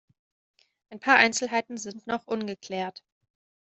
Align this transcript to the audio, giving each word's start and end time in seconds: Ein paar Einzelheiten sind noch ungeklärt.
Ein 0.89 0.99
paar 0.99 1.17
Einzelheiten 1.17 1.77
sind 1.77 2.07
noch 2.07 2.25
ungeklärt. 2.25 3.03